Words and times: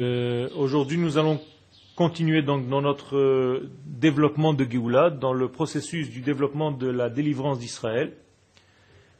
Euh, 0.00 0.48
Aujourd'hui, 0.56 0.98
nous 0.98 1.18
allons 1.18 1.40
continuer 1.94 2.42
donc 2.42 2.68
dans 2.68 2.82
notre 2.82 3.16
euh, 3.16 3.70
développement 3.86 4.52
de 4.52 4.68
Géoula, 4.68 5.08
dans 5.08 5.32
le 5.32 5.46
processus 5.46 6.10
du 6.10 6.20
développement 6.20 6.72
de 6.72 6.88
la 6.88 7.08
délivrance 7.08 7.60
d'Israël. 7.60 8.12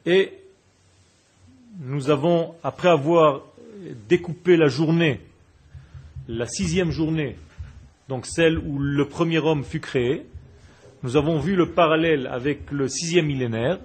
Et 0.04 0.32
nous 1.78 2.10
avons, 2.10 2.56
après 2.64 2.88
avoir 2.88 3.42
découpé 4.08 4.56
la 4.56 4.66
journée, 4.66 5.20
la 6.26 6.48
sixième 6.48 6.90
journée, 6.90 7.36
donc 8.08 8.26
celle 8.26 8.58
où 8.58 8.80
le 8.80 9.04
premier 9.06 9.38
homme 9.38 9.62
fut 9.62 9.78
créé, 9.78 10.26
nous 11.04 11.16
avons 11.16 11.38
vu 11.38 11.54
le 11.54 11.70
parallèle 11.70 12.26
avec 12.26 12.72
le 12.72 12.88
sixième 12.88 13.26
millénaire, 13.26 13.78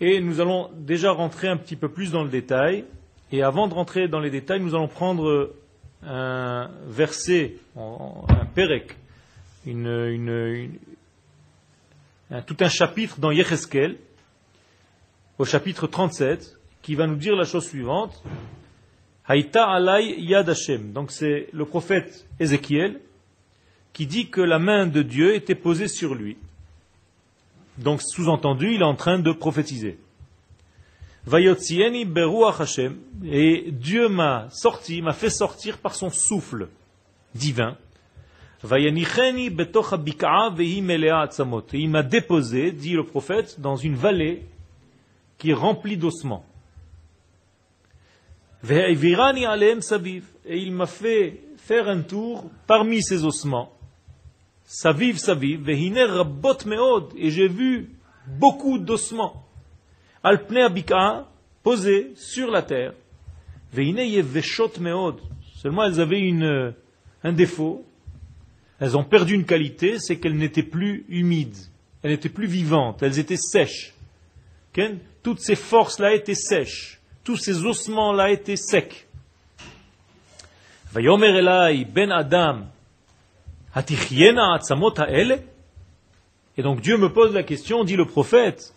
et 0.00 0.22
nous 0.22 0.40
allons 0.40 0.70
déjà 0.74 1.10
rentrer 1.10 1.48
un 1.48 1.58
petit 1.58 1.76
peu 1.76 1.90
plus 1.90 2.12
dans 2.12 2.24
le 2.24 2.30
détail. 2.30 2.86
Et 3.30 3.42
avant 3.42 3.68
de 3.68 3.74
rentrer 3.74 4.08
dans 4.08 4.20
les 4.20 4.30
détails, 4.30 4.60
nous 4.60 4.74
allons 4.74 4.88
prendre 4.88 5.52
un 6.02 6.70
verset, 6.86 7.56
un 7.76 8.46
un, 12.30 12.42
tout 12.42 12.56
un 12.60 12.68
chapitre 12.68 13.18
dans 13.18 13.30
Yecheskel, 13.30 13.96
au 15.38 15.44
chapitre 15.44 15.86
37, 15.86 16.58
qui 16.82 16.94
va 16.94 17.06
nous 17.06 17.16
dire 17.16 17.34
la 17.34 17.44
chose 17.44 17.66
suivante. 17.66 18.22
Haïta 19.26 19.68
alay 19.68 20.20
yad 20.20 20.48
Hashem. 20.48 20.92
Donc 20.92 21.10
c'est 21.10 21.48
le 21.52 21.64
prophète 21.64 22.26
Ézéchiel 22.38 23.00
qui 23.92 24.06
dit 24.06 24.28
que 24.28 24.40
la 24.40 24.58
main 24.58 24.86
de 24.86 25.02
Dieu 25.02 25.34
était 25.34 25.54
posée 25.54 25.88
sur 25.88 26.14
lui. 26.14 26.36
Donc 27.78 28.02
sous-entendu, 28.02 28.74
il 28.74 28.82
est 28.82 28.84
en 28.84 28.94
train 28.94 29.18
de 29.18 29.32
prophétiser. 29.32 29.98
Vayotzieni 31.26 32.04
beruach 32.04 32.60
Hashem. 32.60 32.96
Et 33.24 33.72
Dieu 33.72 34.08
m'a 34.08 34.48
sorti, 34.50 35.02
m'a 35.02 35.12
fait 35.12 35.30
sortir 35.30 35.78
par 35.78 35.94
son 35.94 36.10
souffle 36.10 36.68
divin. 37.34 37.76
Vayanicheni 38.62 39.50
betoch 39.50 39.92
habika'a 39.92 40.50
vehi 40.50 40.80
melea 40.82 41.20
atzamot. 41.22 41.66
Et 41.72 41.80
il 41.80 41.90
m'a 41.90 42.04
déposé, 42.04 42.70
dit 42.70 42.94
le 42.94 43.04
prophète, 43.04 43.60
dans 43.60 43.76
une 43.76 43.96
vallée 43.96 44.46
qui 45.36 45.50
est 45.50 45.54
remplie 45.54 45.96
d'ossements. 45.96 46.46
Ve'evirani 48.62 49.46
aleem 49.46 49.82
saviv. 49.82 50.24
Et 50.44 50.58
il 50.58 50.72
m'a 50.72 50.86
fait 50.86 51.42
faire 51.56 51.88
un 51.88 52.02
tour 52.02 52.48
parmi 52.68 53.02
ces 53.02 53.24
ossements. 53.24 53.72
Saviv, 54.64 55.18
saviv, 55.18 55.60
vehine 55.60 55.98
rabot 55.98 56.58
meod. 56.66 57.12
Et 57.16 57.30
j'ai 57.30 57.48
vu 57.48 57.90
beaucoup 58.26 58.78
d'ossements. 58.78 59.45
Alpne 60.26 60.58
abika, 60.58 61.24
posés 61.62 62.10
sur 62.16 62.50
la 62.50 62.62
terre. 62.62 62.94
Seulement 65.54 65.84
elles 65.84 66.00
avaient 66.00 66.18
une, 66.18 66.74
un 67.22 67.32
défaut. 67.32 67.84
Elles 68.80 68.96
ont 68.96 69.04
perdu 69.04 69.34
une 69.34 69.44
qualité, 69.44 70.00
c'est 70.00 70.16
qu'elles 70.16 70.36
n'étaient 70.36 70.64
plus 70.64 71.04
humides. 71.08 71.56
Elles 72.02 72.10
n'étaient 72.10 72.28
plus 72.28 72.48
vivantes. 72.48 73.04
Elles 73.04 73.20
étaient 73.20 73.36
sèches. 73.36 73.94
Toutes 75.22 75.38
ces 75.38 75.54
forces-là 75.54 76.12
étaient 76.12 76.34
sèches. 76.34 77.00
Tous 77.22 77.36
ces 77.36 77.64
ossements-là 77.64 78.32
étaient 78.32 78.56
secs. 78.56 79.06
Ben 80.92 81.04
et 86.58 86.62
donc 86.62 86.80
Dieu 86.80 86.96
me 86.96 87.12
pose 87.12 87.32
la 87.32 87.44
question, 87.44 87.84
dit 87.84 87.94
le 87.94 88.06
prophète, 88.06 88.72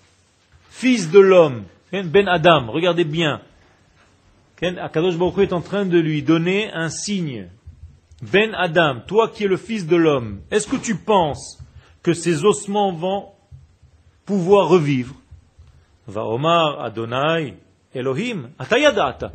fils 0.70 1.12
de 1.12 1.20
l'homme, 1.20 1.66
Ben 1.92 2.28
Adam, 2.28 2.72
regardez 2.72 3.04
bien. 3.04 3.42
Akadosh 4.62 5.18
Baruch 5.18 5.38
est 5.40 5.54
en 5.54 5.62
train 5.62 5.86
de 5.86 5.98
lui 5.98 6.22
donner 6.22 6.72
un 6.72 6.90
signe. 6.90 7.48
Ben 8.22 8.54
Adam, 8.54 9.02
toi 9.08 9.30
qui 9.30 9.46
es 9.46 9.48
le 9.48 9.58
fils 9.58 9.88
de 9.88 9.96
l'homme, 9.96 10.42
est-ce 10.52 10.68
que 10.68 10.76
tu 10.76 10.96
penses 10.96 11.64
que 12.04 12.14
ces 12.14 12.44
ossements 12.44 12.92
vont 12.92 13.30
pouvoir 14.26 14.68
revivre? 14.68 15.16
Va 16.08 16.26
Omar 16.26 16.82
Adonai 16.82 17.56
Elohim 17.94 18.50
Atayadata. 18.60 19.32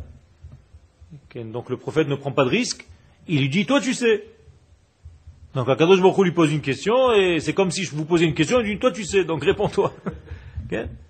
Donc 1.35 1.69
le 1.69 1.77
prophète 1.77 2.07
ne 2.07 2.15
prend 2.15 2.31
pas 2.31 2.45
de 2.45 2.49
risque. 2.49 2.87
Il 3.27 3.41
lui 3.41 3.49
dit, 3.49 3.65
toi 3.65 3.81
tu 3.81 3.93
sais. 3.93 4.25
Donc 5.55 5.67
Akadosh 5.67 6.01
Baruch 6.01 6.23
lui 6.23 6.31
pose 6.31 6.53
une 6.53 6.61
question 6.61 7.13
et 7.13 7.39
c'est 7.39 7.53
comme 7.53 7.71
si 7.71 7.83
je 7.83 7.95
vous 7.95 8.05
posais 8.05 8.25
une 8.25 8.35
question 8.35 8.59
et 8.59 8.65
je 8.65 8.73
dis 8.73 8.79
toi 8.79 8.91
tu 8.91 9.03
sais 9.05 9.23
donc 9.23 9.43
réponds-toi. 9.43 9.93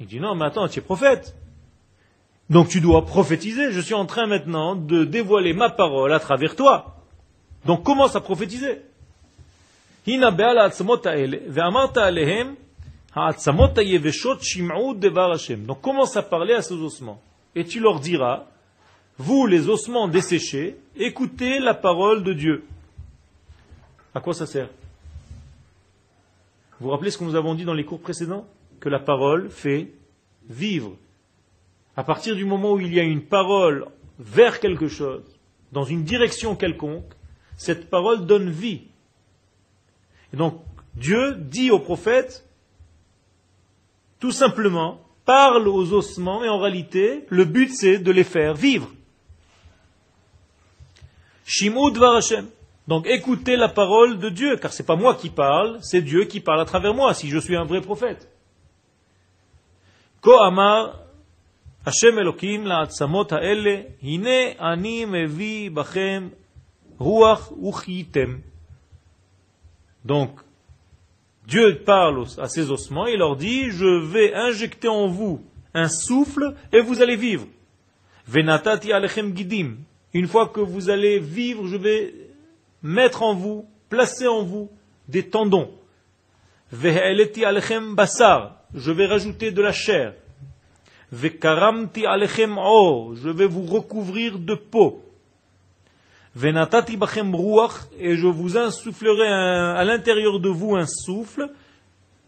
Il 0.00 0.06
dit 0.06 0.20
non 0.20 0.34
mais 0.34 0.44
attends 0.44 0.68
tu 0.68 0.78
es 0.78 0.82
prophète. 0.82 1.34
Donc 2.50 2.68
tu 2.68 2.80
dois 2.80 3.04
prophétiser. 3.04 3.72
Je 3.72 3.80
suis 3.80 3.94
en 3.94 4.06
train 4.06 4.26
maintenant 4.26 4.74
de 4.74 5.04
dévoiler 5.04 5.52
ma 5.52 5.70
parole 5.70 6.12
à 6.12 6.20
travers 6.20 6.56
toi. 6.56 6.96
Donc 7.64 7.82
commence 7.82 8.16
à 8.16 8.20
prophétiser. 8.20 8.80
Donc 15.66 15.80
commence 15.82 16.16
à 16.16 16.22
parler 16.22 16.54
à 16.54 16.62
ces 16.62 16.74
ossements. 16.74 17.20
Et 17.54 17.64
tu 17.64 17.80
leur 17.80 18.00
diras 18.00 18.44
vous, 19.18 19.46
les 19.46 19.68
ossements 19.68 20.06
desséchés, 20.06 20.76
écoutez 20.96 21.58
la 21.58 21.74
parole 21.74 22.22
de 22.22 22.32
Dieu. 22.32 22.64
À 24.14 24.20
quoi 24.20 24.32
ça 24.32 24.46
sert? 24.46 24.68
Vous 26.78 26.86
vous 26.86 26.90
rappelez 26.90 27.10
ce 27.10 27.18
que 27.18 27.24
nous 27.24 27.34
avons 27.34 27.54
dit 27.54 27.64
dans 27.64 27.74
les 27.74 27.84
cours 27.84 28.00
précédents? 28.00 28.46
Que 28.80 28.88
la 28.88 29.00
parole 29.00 29.50
fait 29.50 29.92
vivre. 30.48 30.96
À 31.96 32.04
partir 32.04 32.36
du 32.36 32.44
moment 32.44 32.74
où 32.74 32.80
il 32.80 32.94
y 32.94 33.00
a 33.00 33.02
une 33.02 33.22
parole 33.22 33.86
vers 34.18 34.60
quelque 34.60 34.88
chose, 34.88 35.24
dans 35.72 35.84
une 35.84 36.04
direction 36.04 36.54
quelconque, 36.54 37.12
cette 37.56 37.90
parole 37.90 38.26
donne 38.26 38.50
vie. 38.50 38.82
Et 40.32 40.36
donc, 40.36 40.62
Dieu 40.94 41.34
dit 41.34 41.70
au 41.70 41.80
prophète, 41.80 42.44
tout 44.20 44.32
simplement, 44.32 45.00
parle 45.24 45.68
aux 45.68 45.92
ossements, 45.92 46.44
et 46.44 46.48
en 46.48 46.58
réalité, 46.58 47.26
le 47.28 47.44
but 47.44 47.70
c'est 47.74 47.98
de 47.98 48.10
les 48.10 48.24
faire 48.24 48.54
vivre. 48.54 48.90
Shimud 51.44 51.98
Hashem. 52.02 52.46
Donc 52.88 53.06
écoutez 53.06 53.56
la 53.56 53.68
parole 53.68 54.18
de 54.18 54.30
Dieu, 54.30 54.56
car 54.56 54.72
ce 54.72 54.82
n'est 54.82 54.86
pas 54.86 54.96
moi 54.96 55.14
qui 55.14 55.28
parle, 55.28 55.78
c'est 55.82 56.00
Dieu 56.00 56.24
qui 56.24 56.40
parle 56.40 56.62
à 56.62 56.64
travers 56.64 56.94
moi, 56.94 57.12
si 57.12 57.28
je 57.28 57.38
suis 57.38 57.54
un 57.54 57.64
vrai 57.64 57.82
prophète. 57.82 58.30
Ha'ele, 63.30 63.86
hine 64.02 64.54
ani 64.58 65.04
mevi 65.04 65.70
ruach. 66.98 67.52
Donc, 70.06 70.30
Dieu 71.46 71.82
parle 71.84 72.24
à 72.38 72.48
ces 72.48 72.70
ossements 72.70 73.06
et 73.06 73.18
leur 73.18 73.36
dit, 73.36 73.70
je 73.70 74.10
vais 74.10 74.32
injecter 74.32 74.88
en 74.88 75.08
vous 75.08 75.42
un 75.74 75.88
souffle 75.88 76.54
et 76.72 76.80
vous 76.80 77.02
allez 77.02 77.16
vivre. 77.16 77.46
Venatati 78.26 78.92
alechem 78.92 79.36
gidim. 79.36 79.76
Une 80.14 80.26
fois 80.26 80.48
que 80.48 80.60
vous 80.60 80.88
allez 80.88 81.18
vivre, 81.18 81.66
je 81.66 81.76
vais 81.76 82.27
mettre 82.82 83.22
en 83.22 83.34
vous, 83.34 83.66
placer 83.88 84.26
en 84.26 84.42
vous 84.42 84.70
des 85.08 85.28
tendons. 85.28 85.70
Je 86.70 86.76
vais 88.92 89.06
rajouter 89.06 89.50
de 89.50 89.62
la 89.62 89.72
chair. 89.72 90.14
Je 91.10 91.28
vais 93.30 93.46
vous 93.46 93.66
recouvrir 93.66 94.38
de 94.38 94.54
peau. 94.54 95.02
Et 96.36 96.52
je 98.16 98.26
vous 98.26 98.56
insufflerai 98.58 99.28
à 99.28 99.84
l'intérieur 99.84 100.38
de 100.40 100.48
vous 100.48 100.76
un 100.76 100.86
souffle. 100.86 101.50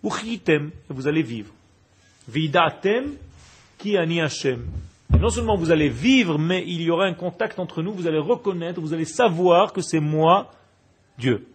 Et 0.02 0.40
vous 0.88 1.06
allez 1.06 1.22
vivre. 1.22 1.52
Vidatem 2.30 3.16
ki 3.80 3.96
ani 3.96 4.20
non 5.18 5.30
seulement 5.30 5.56
vous 5.56 5.70
allez 5.70 5.88
vivre, 5.88 6.38
mais 6.38 6.64
il 6.66 6.82
y 6.82 6.90
aura 6.90 7.04
un 7.04 7.14
contact 7.14 7.58
entre 7.58 7.82
nous, 7.82 7.92
vous 7.92 8.06
allez 8.06 8.18
reconnaître, 8.18 8.80
vous 8.80 8.94
allez 8.94 9.04
savoir 9.04 9.72
que 9.72 9.80
c'est 9.80 10.00
moi, 10.00 10.50
Dieu. 11.18 11.46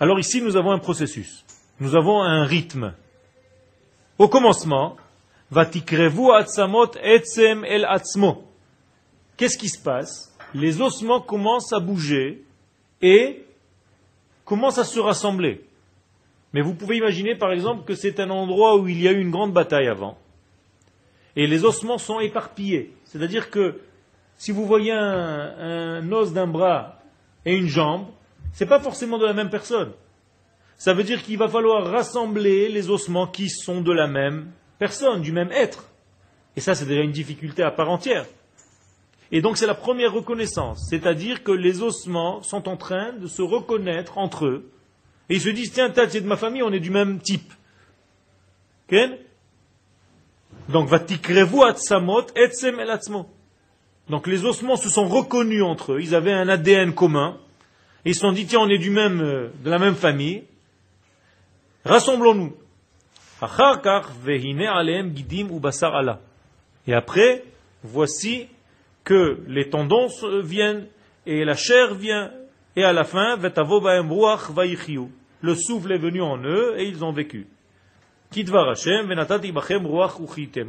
Alors 0.00 0.18
ici, 0.18 0.40
nous 0.42 0.56
avons 0.56 0.70
un 0.72 0.78
processus. 0.78 1.44
Nous 1.80 1.96
avons 1.96 2.22
un 2.22 2.44
rythme. 2.44 2.94
Au 4.18 4.28
commencement, 4.28 4.96
Vatikrevu 5.50 6.32
atzamot 6.32 6.92
etzem 7.02 7.64
el 7.64 7.84
atzmo. 7.84 8.44
Qu'est-ce 9.36 9.56
qui 9.56 9.68
se 9.68 9.80
passe? 9.80 10.34
Les 10.54 10.80
ossements 10.80 11.20
commencent 11.20 11.72
à 11.72 11.80
bouger 11.80 12.44
et 13.00 13.44
commencent 14.44 14.78
à 14.78 14.84
se 14.84 14.98
rassembler. 14.98 15.67
Mais 16.52 16.62
vous 16.62 16.74
pouvez 16.74 16.96
imaginer 16.96 17.34
par 17.34 17.52
exemple 17.52 17.84
que 17.84 17.94
c'est 17.94 18.20
un 18.20 18.30
endroit 18.30 18.76
où 18.76 18.88
il 18.88 19.00
y 19.00 19.08
a 19.08 19.12
eu 19.12 19.20
une 19.20 19.30
grande 19.30 19.52
bataille 19.52 19.88
avant. 19.88 20.18
Et 21.36 21.46
les 21.46 21.64
ossements 21.64 21.98
sont 21.98 22.20
éparpillés. 22.20 22.94
C'est-à-dire 23.04 23.50
que 23.50 23.80
si 24.38 24.52
vous 24.52 24.66
voyez 24.66 24.92
un, 24.92 26.10
os 26.12 26.32
d'un 26.32 26.46
bras 26.46 27.00
et 27.44 27.56
une 27.56 27.66
jambe, 27.66 28.06
ce 28.54 28.64
n'est 28.64 28.68
pas 28.68 28.80
forcément 28.80 29.18
de 29.18 29.26
la 29.26 29.34
même 29.34 29.50
personne. 29.50 29.92
Ça 30.76 30.94
veut 30.94 31.02
dire 31.02 31.22
qu'il 31.22 31.38
va 31.38 31.48
falloir 31.48 31.84
rassembler 31.90 32.68
les 32.68 32.88
ossements 32.88 33.26
qui 33.26 33.50
sont 33.50 33.80
de 33.80 33.92
la 33.92 34.06
même 34.06 34.50
personne, 34.78 35.22
du 35.22 35.32
même 35.32 35.50
être. 35.50 35.88
Et 36.56 36.60
ça, 36.60 36.74
c'est 36.74 36.86
déjà 36.86 37.02
une 37.02 37.12
difficulté 37.12 37.62
à 37.62 37.72
part 37.72 37.90
entière. 37.90 38.26
Et 39.30 39.42
donc, 39.42 39.58
c'est 39.58 39.66
la 39.66 39.74
première 39.74 40.12
reconnaissance. 40.12 40.86
C'est-à-dire 40.88 41.42
que 41.42 41.52
les 41.52 41.82
ossements 41.82 42.42
sont 42.42 42.68
en 42.68 42.76
train 42.76 43.12
de 43.12 43.26
se 43.26 43.42
reconnaître 43.42 44.18
entre 44.18 44.46
eux. 44.46 44.70
Et 45.28 45.36
ils 45.36 45.40
se 45.40 45.50
disent, 45.50 45.72
tiens, 45.72 45.92
c'est 45.94 46.20
de 46.20 46.26
ma 46.26 46.36
famille, 46.36 46.62
on 46.62 46.72
est 46.72 46.80
du 46.80 46.90
même 46.90 47.20
type. 47.20 47.52
Donc, 50.68 50.88
vatikrevu 50.88 51.62
atsamot 51.62 52.26
etsem 52.34 52.80
el 52.80 52.98
Donc, 54.08 54.26
les 54.26 54.44
ossements 54.44 54.76
se 54.76 54.88
sont 54.88 55.06
reconnus 55.06 55.62
entre 55.62 55.94
eux. 55.94 56.00
Ils 56.00 56.14
avaient 56.14 56.32
un 56.32 56.48
ADN 56.48 56.94
commun. 56.94 57.38
Ils 58.04 58.14
se 58.14 58.20
sont 58.20 58.32
dit, 58.32 58.46
tiens, 58.46 58.60
on 58.60 58.68
est 58.68 58.78
du 58.78 58.90
même, 58.90 59.20
euh, 59.20 59.48
de 59.62 59.70
la 59.70 59.78
même 59.78 59.96
famille. 59.96 60.44
Rassemblons-nous. 61.84 62.54
Et 66.86 66.94
après, 66.94 67.44
voici 67.84 68.48
que 69.04 69.40
les 69.46 69.70
tendons 69.70 70.08
viennent 70.42 70.86
et 71.24 71.44
la 71.44 71.54
chair 71.54 71.94
vient 71.94 72.32
et 72.78 72.84
à 72.84 72.92
la 72.92 73.02
fin, 73.02 73.36
le 75.40 75.54
souffle 75.56 75.90
est 75.90 75.98
venu 75.98 76.22
en 76.22 76.38
eux 76.38 76.78
et 76.78 76.86
ils 76.86 77.02
ont 77.04 77.10
vécu. 77.10 77.48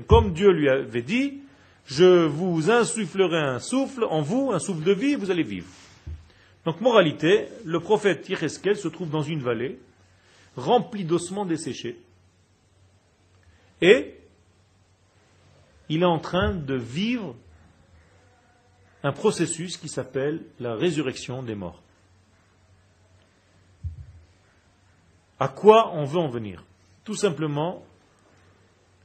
Comme 0.07 0.33
Dieu 0.33 0.49
lui 0.49 0.69
avait 0.69 1.03
dit, 1.03 1.37
je 1.85 2.25
vous 2.25 2.71
insufflerai 2.71 3.37
un 3.37 3.59
souffle 3.59 4.05
en 4.05 4.23
vous, 4.23 4.49
un 4.51 4.57
souffle 4.57 4.83
de 4.83 4.91
vie, 4.91 5.13
vous 5.13 5.29
allez 5.29 5.43
vivre. 5.43 5.67
Donc, 6.65 6.81
moralité, 6.81 7.45
le 7.63 7.79
prophète 7.79 8.27
Yecheskel 8.27 8.75
se 8.75 8.87
trouve 8.87 9.11
dans 9.11 9.21
une 9.21 9.43
vallée 9.43 9.77
remplie 10.55 11.05
d'ossements 11.05 11.45
desséchés 11.45 11.99
et 13.81 14.15
il 15.89 16.01
est 16.01 16.05
en 16.05 16.17
train 16.17 16.55
de 16.55 16.73
vivre 16.73 17.35
un 19.03 19.11
processus 19.11 19.77
qui 19.77 19.89
s'appelle 19.89 20.41
la 20.59 20.73
résurrection 20.73 21.43
des 21.43 21.53
morts. 21.53 21.83
À 25.39 25.47
quoi 25.47 25.93
on 25.93 26.03
veut 26.03 26.19
en 26.19 26.29
venir 26.29 26.63
Tout 27.03 27.15
simplement 27.15 27.85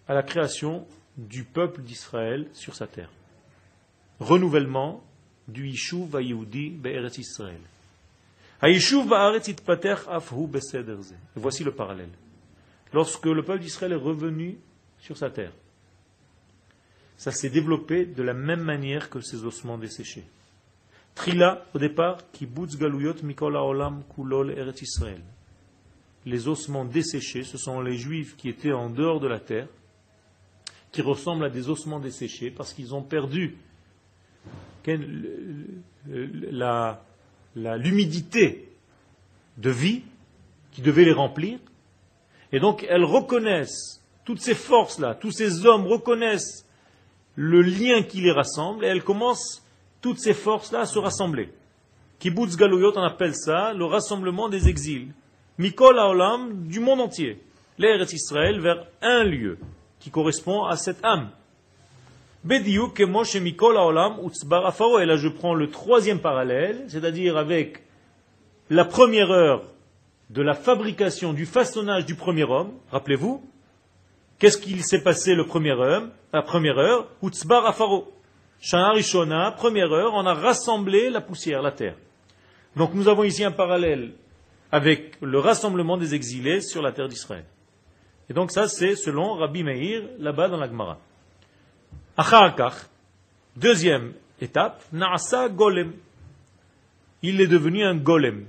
à 0.08 0.14
la 0.14 0.22
création 0.22 0.86
du 1.16 1.44
peuple 1.44 1.82
d'Israël 1.82 2.48
sur 2.52 2.74
sa 2.74 2.86
terre. 2.86 3.10
Renouvellement 4.18 5.04
du 5.46 5.68
Yishuv 5.68 6.08
Vayehudi 6.08 6.70
Be'eretz 6.70 7.18
Israël. 7.18 7.60
Voici 11.36 11.64
le 11.64 11.70
parallèle. 11.70 12.08
Lorsque 12.92 13.26
le 13.26 13.42
peuple 13.42 13.60
d'Israël 13.60 13.92
est 13.92 13.96
revenu 13.96 14.58
sur 14.98 15.16
sa 15.16 15.30
terre, 15.30 15.52
ça 17.16 17.30
s'est 17.30 17.50
développé 17.50 18.06
de 18.06 18.22
la 18.22 18.34
même 18.34 18.62
manière 18.62 19.08
que 19.10 19.20
ces 19.20 19.44
ossements 19.44 19.78
desséchés. 19.78 20.24
Trila, 21.14 21.64
au 21.74 21.78
départ, 21.78 22.18
kibbutz 22.32 22.76
galuyot 22.76 23.22
mikol 23.22 23.56
olam 23.56 24.02
kulol 24.14 24.50
eretz 24.50 24.82
Israël. 24.82 25.22
Les 26.26 26.48
ossements 26.48 26.84
desséchés, 26.84 27.44
ce 27.44 27.58
sont 27.58 27.80
les 27.80 27.96
juifs 27.96 28.36
qui 28.36 28.48
étaient 28.48 28.72
en 28.72 28.88
dehors 28.88 29.20
de 29.20 29.28
la 29.28 29.40
terre, 29.40 29.68
qui 30.90 31.02
ressemblent 31.02 31.44
à 31.44 31.50
des 31.50 31.68
ossements 31.68 32.00
desséchés 32.00 32.50
parce 32.50 32.72
qu'ils 32.72 32.94
ont 32.94 33.02
perdu 33.02 33.56
l'humidité 37.56 38.68
de 39.58 39.70
vie 39.70 40.02
qui 40.72 40.82
devait 40.82 41.04
les 41.04 41.12
remplir. 41.12 41.58
Et 42.52 42.60
donc 42.60 42.86
elles 42.88 43.04
reconnaissent, 43.04 44.02
toutes 44.24 44.40
ces 44.40 44.54
forces-là, 44.54 45.14
tous 45.14 45.32
ces 45.32 45.66
hommes 45.66 45.86
reconnaissent 45.86 46.64
le 47.36 47.62
lien 47.62 48.02
qui 48.02 48.20
les 48.20 48.32
rassemble 48.32 48.84
et 48.84 48.88
elles 48.88 49.02
commencent, 49.02 49.62
toutes 50.00 50.20
ces 50.20 50.34
forces-là, 50.34 50.80
à 50.80 50.86
se 50.86 50.98
rassembler. 50.98 51.50
Kibbutz 52.18 52.56
Galouyot, 52.56 52.96
on 52.96 53.02
appelle 53.02 53.34
ça 53.34 53.72
le 53.72 53.84
rassemblement 53.84 54.48
des 54.48 54.68
exils. 54.68 55.12
Mikol 55.58 55.98
Haolam, 55.98 56.66
du 56.66 56.80
monde 56.80 57.00
entier. 57.00 57.40
Est 57.78 58.12
Israël 58.12 58.60
vers 58.60 58.86
un 59.02 59.24
lieu 59.24 59.58
qui 60.00 60.10
correspond 60.10 60.64
à 60.64 60.76
cette 60.76 61.04
âme. 61.04 61.30
Et 62.48 62.58
là, 62.58 62.64
je 65.16 65.28
prends 65.28 65.54
le 65.54 65.70
troisième 65.70 66.20
parallèle, 66.20 66.84
c'est-à-dire 66.88 67.36
avec 67.36 67.82
la 68.70 68.84
première 68.84 69.30
heure 69.30 69.64
de 70.30 70.42
la 70.42 70.54
fabrication, 70.54 71.32
du 71.32 71.46
façonnage 71.46 72.06
du 72.06 72.14
premier 72.14 72.44
homme. 72.44 72.72
Rappelez-vous, 72.90 73.42
Qu'est-ce 74.38 74.58
qu'il 74.58 74.84
s'est 74.84 75.02
passé 75.02 75.34
le 75.34 75.46
premier 75.46 75.70
heure, 75.70 76.08
la 76.32 76.42
première 76.42 76.78
heure? 76.78 77.08
Utzbar 77.22 77.66
Afaro. 77.66 78.12
Première 79.56 79.92
heure, 79.92 80.12
on 80.14 80.26
a 80.26 80.34
rassemblé 80.34 81.08
la 81.08 81.20
poussière, 81.20 81.62
la 81.62 81.70
terre. 81.70 81.94
Donc 82.76 82.94
nous 82.94 83.08
avons 83.08 83.24
ici 83.24 83.44
un 83.44 83.52
parallèle 83.52 84.12
avec 84.74 85.12
le 85.22 85.38
rassemblement 85.38 85.96
des 85.96 86.16
exilés 86.16 86.60
sur 86.60 86.82
la 86.82 86.90
terre 86.90 87.06
d'Israël. 87.06 87.44
Et 88.28 88.32
donc 88.32 88.50
ça, 88.50 88.66
c'est 88.66 88.96
selon 88.96 89.34
Rabbi 89.34 89.62
Meir, 89.62 90.02
là-bas 90.18 90.48
dans 90.48 90.56
la 90.56 90.66
Gemara. 90.66 90.98
Acharkach, 92.16 92.88
deuxième 93.54 94.14
étape, 94.40 94.82
Naasa 94.92 95.48
Golem. 95.48 95.92
Il 97.22 97.40
est 97.40 97.46
devenu 97.46 97.84
un 97.84 97.94
golem 97.94 98.46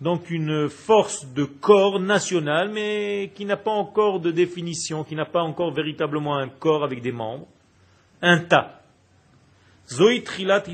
donc 0.00 0.30
une 0.30 0.68
force 0.68 1.32
de 1.32 1.44
corps 1.44 2.00
national, 2.00 2.70
mais 2.72 3.30
qui 3.36 3.44
n'a 3.44 3.56
pas 3.56 3.70
encore 3.70 4.18
de 4.18 4.32
définition, 4.32 5.04
qui 5.04 5.14
n'a 5.14 5.26
pas 5.26 5.42
encore 5.42 5.72
véritablement 5.72 6.36
un 6.36 6.48
corps 6.48 6.82
avec 6.82 7.02
des 7.02 7.12
membres, 7.12 7.46
un 8.20 8.40
tas. 8.40 8.82
Zoï 9.88 10.24
trilat 10.24 10.64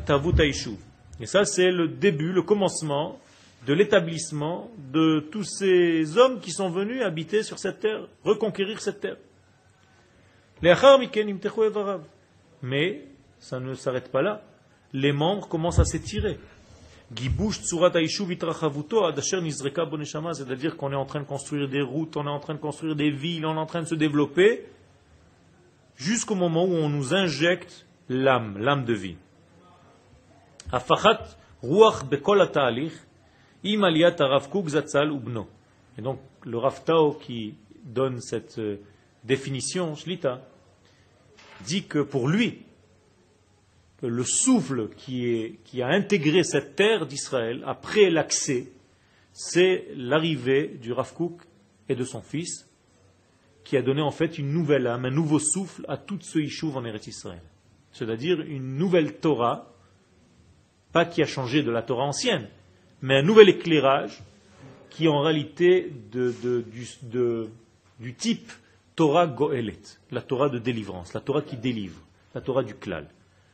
Et 1.20 1.26
ça, 1.26 1.44
c'est 1.44 1.70
le 1.70 1.88
début, 1.88 2.32
le 2.32 2.40
commencement 2.40 3.18
de 3.66 3.72
l'établissement 3.72 4.70
de 4.92 5.20
tous 5.20 5.44
ces 5.44 6.16
hommes 6.16 6.40
qui 6.40 6.52
sont 6.52 6.70
venus 6.70 7.02
habiter 7.02 7.42
sur 7.42 7.58
cette 7.58 7.80
terre, 7.80 8.06
reconquérir 8.24 8.80
cette 8.80 9.00
terre. 9.00 9.16
Mais 12.62 13.04
ça 13.38 13.60
ne 13.60 13.74
s'arrête 13.74 14.10
pas 14.10 14.22
là. 14.22 14.42
Les 14.92 15.12
membres 15.12 15.48
commencent 15.48 15.78
à 15.78 15.84
s'étirer 15.84 16.38
c'est-à-dire 20.34 20.76
qu'on 20.76 20.92
est 20.92 20.96
en 20.96 21.06
train 21.06 21.20
de 21.20 21.26
construire 21.26 21.68
des 21.68 21.80
routes, 21.80 22.16
on 22.16 22.26
est 22.26 22.30
en 22.30 22.40
train 22.40 22.54
de 22.54 22.58
construire 22.58 22.94
des 22.94 23.10
villes, 23.10 23.46
on 23.46 23.54
est 23.54 23.58
en 23.58 23.66
train 23.66 23.80
de 23.82 23.86
se 23.86 23.94
développer, 23.94 24.66
jusqu'au 25.96 26.34
moment 26.34 26.64
où 26.64 26.74
on 26.74 26.88
nous 26.90 27.14
injecte 27.14 27.86
l'âme, 28.08 28.58
l'âme 28.58 28.84
de 28.84 28.92
vie. 28.92 29.16
Et 33.64 33.76
donc, 36.02 36.20
le 36.44 36.58
Rav 36.58 36.82
qui 37.20 37.54
donne 37.84 38.20
cette 38.20 38.58
euh, 38.58 38.76
définition, 39.24 39.94
Shlita, 39.94 40.42
dit 41.66 41.84
que 41.84 41.98
pour 41.98 42.28
lui, 42.28 42.62
le 44.02 44.22
souffle 44.22 44.88
qui, 44.96 45.82
a 45.82 45.88
intégré 45.88 46.44
cette 46.44 46.76
terre 46.76 47.06
d'Israël 47.06 47.62
après 47.66 48.10
l'accès, 48.10 48.70
c'est 49.32 49.88
l'arrivée 49.96 50.68
du 50.80 50.92
Rav 50.92 51.12
et 51.88 51.96
de 51.96 52.04
son 52.04 52.22
fils, 52.22 52.68
qui 53.64 53.76
a 53.76 53.82
donné 53.82 54.02
en 54.02 54.10
fait 54.10 54.38
une 54.38 54.52
nouvelle 54.52 54.86
âme, 54.86 55.04
un 55.04 55.10
nouveau 55.10 55.38
souffle 55.38 55.84
à 55.88 55.96
tout 55.96 56.18
ce 56.20 56.38
Yishuv 56.38 56.76
en 56.76 56.84
Eretz 56.84 57.08
Israël. 57.08 57.42
C'est-à-dire 57.92 58.40
une 58.40 58.76
nouvelle 58.76 59.14
Torah, 59.16 59.74
pas 60.92 61.04
qui 61.04 61.22
a 61.22 61.26
changé 61.26 61.62
de 61.62 61.70
la 61.70 61.82
Torah 61.82 62.04
ancienne, 62.04 62.48
mais 63.02 63.18
un 63.18 63.22
nouvel 63.22 63.48
éclairage 63.48 64.22
qui 64.90 65.06
est 65.06 65.08
en 65.08 65.20
réalité 65.20 65.92
du, 66.10 68.14
type 68.14 68.52
Torah 68.96 69.26
Goelet, 69.26 69.78
la 70.10 70.22
Torah 70.22 70.48
de 70.48 70.58
délivrance, 70.58 71.14
la 71.14 71.20
Torah 71.20 71.42
qui 71.42 71.56
délivre, 71.56 72.00
la 72.34 72.40
Torah 72.40 72.62
du 72.62 72.74
klal 72.74 73.08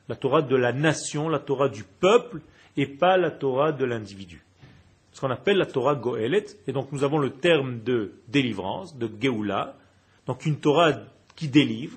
la 0.08 0.16
Torah 0.16 0.42
de 0.42 0.56
la 0.56 0.72
nation, 0.72 1.28
la 1.28 1.38
Torah 1.38 1.68
du 1.68 1.84
peuple, 1.84 2.40
et 2.76 2.86
pas 2.86 3.16
la 3.16 3.30
Torah 3.30 3.72
de 3.72 3.84
l'individu. 3.84 4.44
Ce 5.12 5.20
qu'on 5.20 5.30
appelle 5.30 5.58
la 5.58 5.66
Torah 5.66 5.94
Goélet, 5.94 6.46
et 6.66 6.72
donc 6.72 6.90
nous 6.92 7.04
avons 7.04 7.18
le 7.18 7.30
terme 7.30 7.82
de 7.82 8.12
délivrance, 8.28 8.96
de 8.96 9.08
Geoula, 9.20 9.76
donc 10.26 10.44
une 10.44 10.58
Torah 10.58 10.92
qui 11.36 11.48
délivre, 11.48 11.96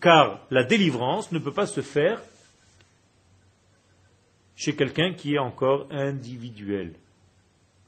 car 0.00 0.40
la 0.50 0.64
délivrance 0.64 1.32
ne 1.32 1.38
peut 1.38 1.52
pas 1.52 1.66
se 1.66 1.80
faire 1.80 2.20
chez 4.62 4.76
quelqu'un 4.76 5.14
qui 5.14 5.34
est 5.34 5.38
encore 5.38 5.86
individuel. 5.90 6.92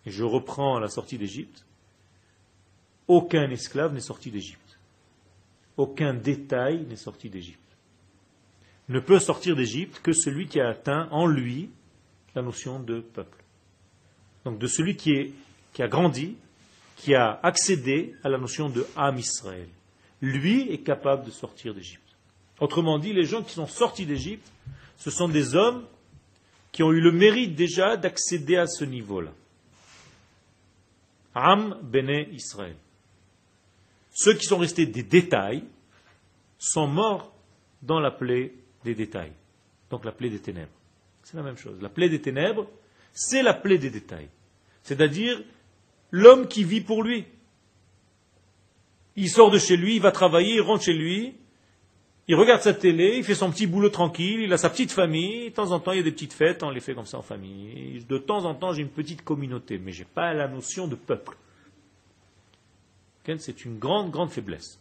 Et 0.07 0.11
je 0.11 0.25
reprends 0.25 0.78
la 0.78 0.88
sortie 0.88 1.19
d'Égypte. 1.19 1.64
Aucun 3.07 3.50
esclave 3.50 3.95
n'est 3.95 4.00
sorti 4.00 4.31
d'Égypte. 4.31 4.78
Aucun 5.76 6.14
détail 6.14 6.85
n'est 6.87 6.97
sorti 6.97 7.31
d'Égypte 7.31 7.64
ne 8.88 9.00
peut 9.00 9.19
sortir 9.19 9.57
d'Égypte 9.57 10.00
que 10.02 10.12
celui 10.12 10.47
qui 10.47 10.61
a 10.61 10.69
atteint 10.69 11.09
en 11.11 11.26
lui 11.26 11.71
la 12.35 12.43
notion 12.43 12.81
de 12.81 13.00
peuple. 13.00 13.43
Donc 14.45 14.59
de 14.59 14.66
celui 14.66 14.97
qui, 14.97 15.33
a 15.78 15.88
grandi, 15.88 16.37
qui 16.97 17.14
a 17.14 17.40
accédé 17.43 18.14
à 18.23 18.28
la 18.28 18.38
notion 18.38 18.69
de 18.69 18.87
Am 18.97 19.19
Israël. 19.19 19.69
lui 20.21 20.71
est 20.71 20.78
capable 20.78 21.25
de 21.25 21.31
sortir 21.31 21.75
d'Égypte. 21.75 22.02
Autrement 22.61 22.99
dit, 22.99 23.12
les 23.12 23.25
gens 23.25 23.43
qui 23.43 23.52
sont 23.52 23.66
sortis 23.66 24.07
d'Égypte, 24.07 24.47
ce 24.99 25.11
sont 25.11 25.28
des 25.28 25.54
hommes 25.54 25.85
qui 26.75 26.83
ont 26.83 26.90
eu 26.90 27.00
le 27.00 27.12
mérite 27.12 27.54
déjà 27.54 27.97
d'accéder 27.97 28.57
à 28.57 28.66
ce 28.66 28.85
niveau-là. 28.85 29.31
Am 31.33 31.78
Bene 31.85 32.26
Israël. 32.33 32.75
Ceux 34.12 34.35
qui 34.35 34.45
sont 34.45 34.59
restés 34.59 34.85
des 34.85 35.04
détails 35.04 35.62
sont 36.59 36.88
morts 36.88 37.33
dans 37.81 38.00
la 38.00 38.11
plaie 38.11 38.54
des 38.85 38.97
détails, 38.97 39.33
donc 39.88 40.04
la 40.04 40.11
plaie 40.11 40.31
des 40.31 40.40
ténèbres. 40.40 40.73
C'est 41.23 41.37
la 41.37 41.45
même 41.45 41.57
chose. 41.57 41.81
La 41.81 41.88
plaie 41.88 42.09
des 42.09 42.21
ténèbres, 42.21 42.69
c'est 43.12 43.45
la 43.45 43.54
plaie 43.54 43.78
des 43.78 43.90
détails. 43.90 44.28
C'est-à-dire 44.83 45.45
l'homme 46.11 46.49
qui 46.49 46.64
vit 46.64 46.81
pour 46.81 47.04
lui. 47.04 47.25
Il 49.14 49.31
sort 49.31 49.52
de 49.52 49.61
chez 49.61 49.76
lui, 49.76 49.95
il 49.95 50.02
va 50.02 50.11
travailler, 50.11 50.57
il 50.57 50.61
rentre 50.61 50.83
chez 50.83 50.93
lui, 50.93 51.37
il 52.26 52.35
regarde 52.37 52.62
sa 52.62 52.73
télé, 52.73 53.16
il 53.19 53.25
fait 53.25 53.35
son 53.35 53.50
petit 53.50 53.66
boulot 53.66 53.90
tranquille, 53.90 54.40
il 54.40 54.52
a 54.52 54.57
sa 54.57 54.71
petite 54.71 54.93
famille, 54.93 55.50
de 55.50 55.54
temps 55.54 55.73
en 55.73 55.81
temps 55.81 55.93
il 55.93 55.99
y 55.99 56.00
a 56.00 56.04
des 56.04 56.12
petites 56.12 56.33
fêtes, 56.33 56.62
on 56.62 56.71
les 56.71 56.81
fait 56.81 56.95
comme 56.95 57.04
ça 57.04 57.19
en 57.19 57.23
famille. 57.23 58.04
De 58.09 58.19
temps 58.19 58.45
en 58.47 58.54
temps 58.54 58.73
j'ai 58.73 58.83
une 58.83 58.88
petite 58.88 59.23
communauté, 59.23 59.78
mais 59.78 59.93
je 59.93 60.00
n'ai 60.00 60.09
pas 60.12 60.33
la 60.33 60.49
notion 60.49 60.88
de 60.88 60.95
peuple. 60.95 61.37
C'est 63.38 63.64
une 63.64 63.78
grande, 63.78 64.11
grande 64.11 64.31
faiblesse. 64.31 64.78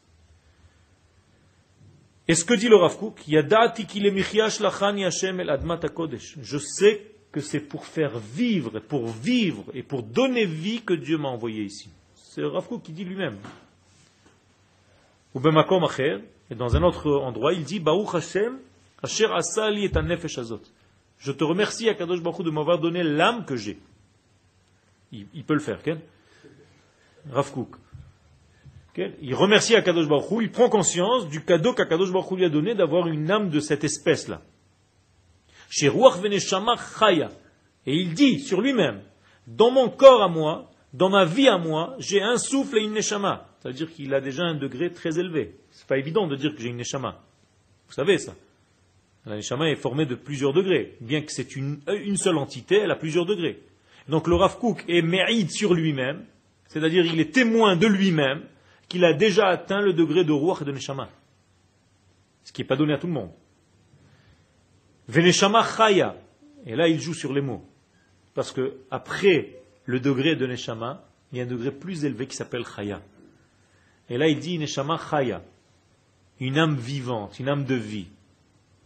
Et 2.27 2.35
ce 2.35 2.45
que 2.45 2.53
dit 2.53 2.69
le 2.69 2.75
Rav 2.77 2.97
Kook, 2.97 3.21
je 6.41 6.57
sais 6.57 7.01
que 7.31 7.41
c'est 7.41 7.59
pour 7.59 7.85
faire 7.85 8.19
vivre, 8.19 8.79
pour 8.79 9.07
vivre 9.07 9.65
et 9.73 9.83
pour 9.83 10.03
donner 10.03 10.45
vie 10.45 10.81
que 10.81 10.93
Dieu 10.93 11.17
m'a 11.17 11.29
envoyé 11.29 11.63
ici. 11.63 11.89
C'est 12.15 12.41
le 12.41 12.47
Rav 12.47 12.67
Kook 12.67 12.83
qui 12.83 12.91
dit 12.93 13.03
lui-même. 13.03 13.38
Et 15.35 16.55
dans 16.55 16.75
un 16.75 16.83
autre 16.83 17.11
endroit, 17.11 17.53
il 17.53 17.63
dit 17.63 17.79
Baruch 17.79 18.13
Hashem, 18.13 18.57
Asher 19.01 19.27
Asali 19.31 19.85
et 19.85 20.01
nefesh. 20.01 20.39
Je 21.17 21.31
te 21.31 21.43
remercie, 21.43 21.89
Akadosh 21.89 22.21
Baruch 22.21 22.43
de 22.43 22.51
m'avoir 22.51 22.79
donné 22.79 23.01
l'âme 23.03 23.45
que 23.45 23.55
j'ai. 23.55 23.79
Il, 25.11 25.43
peut 25.43 25.53
le 25.53 25.59
faire, 25.59 25.81
Ken 25.81 25.99
Rav 27.31 27.51
Kook. 27.51 27.75
Il 28.97 29.33
remercie 29.33 29.75
Akadosh 29.75 30.07
Baruch 30.07 30.41
il 30.41 30.51
prend 30.51 30.69
conscience 30.69 31.27
du 31.27 31.43
cadeau 31.43 31.73
qu'Akadosh 31.73 32.11
Baruch 32.11 32.37
lui 32.37 32.45
a 32.45 32.49
donné 32.49 32.75
d'avoir 32.75 33.07
une 33.07 33.31
âme 33.31 33.49
de 33.49 33.59
cette 33.59 33.83
espèce-là. 33.83 34.41
Chez 35.69 35.87
Ruach 35.87 36.19
Chaya. 36.99 37.29
Et 37.85 37.95
il 37.95 38.13
dit 38.13 38.39
sur 38.39 38.61
lui-même, 38.61 39.01
dans 39.47 39.71
mon 39.71 39.89
corps 39.89 40.21
à 40.21 40.27
moi, 40.27 40.69
dans 40.93 41.09
ma 41.09 41.25
vie 41.25 41.47
à 41.47 41.57
moi, 41.57 41.95
j'ai 41.97 42.21
un 42.21 42.38
souffle 42.38 42.77
et 42.77 42.81
une 42.81 42.93
neshama. 42.93 43.50
C'est-à-dire 43.59 43.91
qu'il 43.91 44.13
a 44.13 44.21
déjà 44.21 44.43
un 44.43 44.53
degré 44.53 44.91
très 44.91 45.17
élevé. 45.17 45.55
C'est 45.71 45.88
pas 45.88 45.97
évident 45.97 46.27
de 46.27 46.35
dire 46.35 46.55
que 46.55 46.62
j'ai 46.62 46.69
une 46.69 46.77
neshama. 46.77 47.23
Vous 47.88 47.93
savez 47.93 48.19
ça. 48.19 48.35
La 49.25 49.35
neshama 49.38 49.69
est 49.69 49.75
formée 49.75 50.05
de 50.05 50.15
plusieurs 50.15 50.53
degrés. 50.53 50.95
Bien 51.01 51.21
que 51.21 51.31
c'est 51.31 51.55
une, 51.55 51.79
une, 51.88 52.17
seule 52.17 52.38
entité, 52.38 52.77
elle 52.77 52.91
a 52.91 52.95
plusieurs 52.95 53.25
degrés. 53.25 53.63
Donc 54.07 54.27
le 54.27 54.35
Rav 54.35 54.57
est 54.88 55.01
mérite 55.01 55.51
sur 55.51 55.73
lui-même, 55.73 56.25
c'est-à-dire 56.67 57.05
il 57.05 57.19
est 57.19 57.33
témoin 57.33 57.75
de 57.75 57.88
lui-même, 57.88 58.43
qu'il 58.89 59.05
a 59.05 59.13
déjà 59.13 59.47
atteint 59.47 59.81
le 59.81 59.93
degré 59.93 60.23
de 60.23 60.31
Ruach 60.31 60.62
et 60.62 60.65
de 60.65 60.71
Neshama. 60.73 61.09
Ce 62.43 62.51
qui 62.51 62.62
n'est 62.62 62.67
pas 62.67 62.75
donné 62.75 62.93
à 62.93 62.97
tout 62.97 63.07
le 63.07 63.13
monde. 63.13 63.31
Veneshama 65.07 65.63
Chaya. 65.63 66.17
Et 66.65 66.75
là, 66.75 66.88
il 66.88 67.00
joue 67.00 67.13
sur 67.13 67.33
les 67.33 67.41
mots. 67.41 67.65
Parce 68.33 68.51
que 68.51 68.77
après 68.91 69.62
le 69.85 69.99
degré 69.99 70.35
de 70.35 70.45
Neshama, 70.47 71.05
il 71.31 71.37
y 71.37 71.41
a 71.41 71.43
un 71.43 71.47
degré 71.47 71.71
plus 71.71 72.05
élevé 72.05 72.27
qui 72.27 72.35
s'appelle 72.35 72.65
Chaya. 72.65 73.01
Et 74.09 74.17
là, 74.17 74.27
il 74.27 74.39
dit 74.39 74.57
Neshama 74.57 74.99
Chaya. 75.09 75.43
Une 76.39 76.57
âme 76.57 76.75
vivante, 76.75 77.39
une 77.39 77.49
âme 77.49 77.65
de 77.65 77.75
vie. 77.75 78.07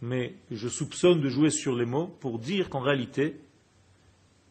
Mais 0.00 0.34
je 0.50 0.68
soupçonne 0.68 1.20
de 1.20 1.28
jouer 1.28 1.50
sur 1.50 1.74
les 1.74 1.86
mots 1.86 2.06
pour 2.20 2.38
dire 2.38 2.68
qu'en 2.68 2.80
réalité, 2.80 3.40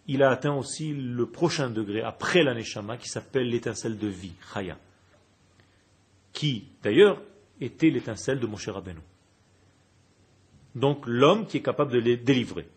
il 0.08 0.24
a 0.24 0.32
atteint 0.32 0.56
aussi 0.56 0.94
le 0.94 1.26
prochain 1.26 1.70
degré, 1.70 2.02
après 2.02 2.44
la 2.44 2.54
Neshama, 2.54 2.98
qui 2.98 3.08
s'appelle 3.08 3.50
l'étincelle 3.50 3.98
de 3.98 4.08
vie, 4.08 4.34
Chaya 4.54 4.78
qui 6.38 6.66
d'ailleurs 6.84 7.20
était 7.60 7.90
l'étincelle 7.90 8.40
de 8.40 8.46
Moshe 8.46 8.70
Rabbeinu. 8.70 9.00
Donc 10.76 11.08
l'homme 11.08 11.48
qui 11.48 11.58
est 11.58 11.62
capable 11.64 11.92
de 11.92 11.98
les 11.98 12.16
délivrer. 12.16 12.68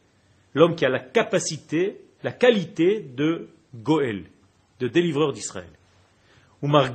L'homme 0.54 0.74
qui 0.74 0.86
a 0.86 0.88
la 0.88 0.98
capacité, 0.98 2.00
la 2.22 2.32
qualité 2.32 3.00
de 3.00 3.50
Goël, 3.74 4.24
de 4.80 4.88
délivreur 4.88 5.32
d'Israël. 5.32 5.70
À 6.62 6.88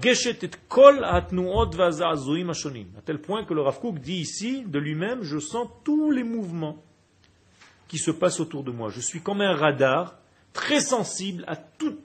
tel 3.06 3.22
point 3.22 3.46
que 3.46 3.54
le 3.54 3.62
Rav 3.62 3.80
Kook 3.80 4.00
dit 4.00 4.18
ici 4.18 4.64
de 4.68 4.78
lui-même, 4.78 5.24
je 5.24 5.40
sens 5.40 5.68
tous 5.84 6.12
les 6.12 6.24
mouvements 6.24 6.84
qui 7.88 7.98
se 7.98 8.12
passent 8.12 8.40
autour 8.40 8.64
de 8.64 8.72
moi. 8.72 8.90
Je 8.90 9.00
suis 9.00 9.22
comme 9.22 9.42
un 9.42 9.56
radar 9.56 10.16
très 10.54 10.82
sensible 10.82 11.44
à 11.48 11.56
tout 11.56 11.98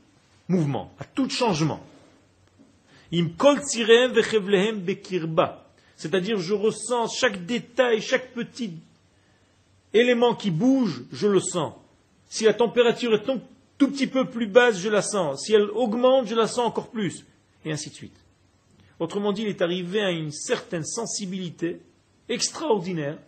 mouvement, 0.48 0.92
à 0.98 1.04
tout 1.04 1.28
changement. 1.28 1.80
C'est-à-dire, 5.96 6.38
je 6.38 6.54
ressens 6.54 7.08
chaque 7.08 7.44
détail, 7.44 8.00
chaque 8.00 8.32
petit 8.32 8.72
élément 9.92 10.34
qui 10.34 10.50
bouge, 10.50 11.02
je 11.12 11.26
le 11.26 11.40
sens. 11.40 11.74
Si 12.28 12.44
la 12.44 12.54
température 12.54 13.12
est 13.14 13.28
tout 13.80 13.88
petit 13.88 14.06
peu 14.06 14.26
plus 14.26 14.46
basse, 14.46 14.78
je 14.78 14.88
la 14.88 15.02
sens. 15.02 15.44
Si 15.44 15.52
elle 15.52 15.70
augmente, 15.70 16.28
je 16.28 16.36
la 16.36 16.46
sens 16.46 16.66
encore 16.66 16.90
plus. 16.90 17.26
Et 17.64 17.72
ainsi 17.72 17.90
de 17.90 17.94
suite. 17.94 18.16
Autrement 19.00 19.32
dit, 19.32 19.42
il 19.42 19.48
est 19.48 19.62
arrivé 19.62 20.00
à 20.00 20.10
une 20.10 20.30
certaine 20.30 20.84
sensibilité 20.84 21.80
extraordinaire. 22.28 23.18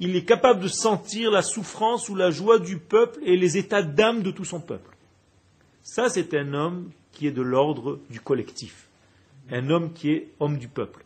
Il 0.00 0.16
est 0.16 0.24
capable 0.24 0.60
de 0.60 0.68
sentir 0.68 1.30
la 1.30 1.42
souffrance 1.42 2.08
ou 2.08 2.14
la 2.14 2.30
joie 2.30 2.58
du 2.58 2.78
peuple 2.78 3.20
et 3.24 3.36
les 3.36 3.58
états 3.58 3.82
d'âme 3.82 4.22
de 4.22 4.30
tout 4.30 4.44
son 4.44 4.60
peuple. 4.60 4.96
Ça, 5.82 6.08
c'est 6.08 6.32
un 6.32 6.54
homme 6.54 6.90
qui 7.12 7.26
est 7.26 7.32
de 7.32 7.42
l'ordre 7.42 7.98
du 8.08 8.20
collectif 8.20 8.86
un 9.50 9.70
homme 9.70 9.92
qui 9.92 10.10
est 10.10 10.28
homme 10.40 10.58
du 10.58 10.68
peuple. 10.68 11.04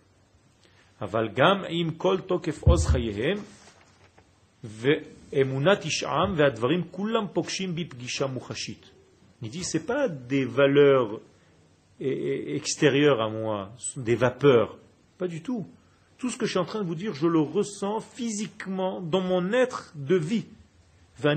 Il 9.43 9.51
dit, 9.51 9.65
ce 9.65 9.79
n'est 9.79 9.85
pas 9.85 10.09
des 10.09 10.45
valeurs 10.45 11.21
extérieures 12.01 13.21
à 13.21 13.29
moi, 13.29 13.71
des 13.97 14.15
vapeurs. 14.15 14.77
Pas 15.19 15.29
du 15.29 15.43
tout. 15.43 15.67
Tout 16.19 16.29
ce 16.31 16.37
que 16.37 16.45
je 16.47 16.51
suis 16.51 16.59
en 16.59 16.65
train 16.65 16.81
de 16.81 16.87
vous 16.87 16.95
dire, 16.95 17.15
je 17.15 17.27
le 17.27 17.41
ressens 17.41 18.01
physiquement 18.01 19.01
dans 19.01 19.23
mon 19.23 19.53
être 19.53 19.93
de 19.95 20.17
vie. 20.17 20.45
Je 21.23 21.29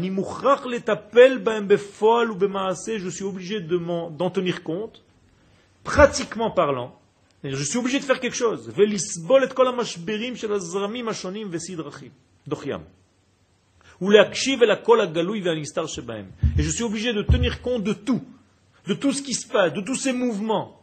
suis 3.10 3.24
obligé 3.25 3.60
d'en 3.62 4.30
tenir 4.30 4.63
compte 4.63 5.03
pratiquement 5.84 6.51
parlant, 6.51 6.98
je 7.44 7.63
suis 7.63 7.77
obligé 7.77 8.00
de 8.00 8.06
faire 8.06 8.20
quelque 8.22 8.36
chose. 8.36 8.72
Et 14.02 14.24
je 16.64 16.70
suis 16.70 16.84
obligé 16.84 17.14
de 17.14 17.22
tenir 17.22 17.62
compte 17.62 17.84
de 17.84 17.94
tout, 17.94 18.24
de 18.88 18.94
tout 18.94 19.12
ce 19.12 19.22
qui 19.22 19.34
se 19.34 19.48
passe, 19.48 19.74
de 19.74 19.82
tous 19.82 19.96
ces 19.96 20.14
mouvements, 20.14 20.82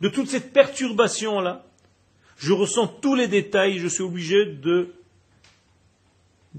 de 0.00 0.08
toute 0.08 0.28
cette 0.28 0.52
perturbation-là. 0.52 1.64
Je 2.36 2.52
ressens 2.52 2.88
tous 2.88 3.14
les 3.14 3.28
détails, 3.28 3.78
je 3.78 3.88
suis 3.88 4.02
obligé 4.02 4.44
de 4.46 4.94